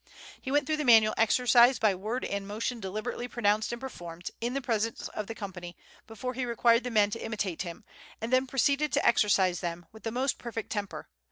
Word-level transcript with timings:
He 0.41 0.49
went 0.49 0.65
through 0.65 0.77
the 0.77 0.83
manual 0.83 1.13
exercise 1.15 1.77
by 1.77 1.93
word 1.93 2.25
and 2.25 2.47
motion 2.47 2.79
deliberately 2.79 3.27
pronounced 3.27 3.71
and 3.71 3.79
performed, 3.79 4.31
in 4.41 4.55
the 4.55 4.59
presence 4.59 5.09
of 5.09 5.27
the 5.27 5.35
company, 5.35 5.77
before 6.07 6.33
he 6.33 6.43
required 6.43 6.83
the 6.83 6.89
men 6.89 7.11
to 7.11 7.23
imitate 7.23 7.61
him, 7.61 7.83
and 8.19 8.33
then 8.33 8.47
proceeded 8.47 8.91
to 8.93 9.05
exercise 9.07 9.59
them, 9.59 9.85
with 9.91 10.01
the 10.01 10.09
most 10.11 10.39
perfect 10.39 10.71
temper.... 10.71 11.07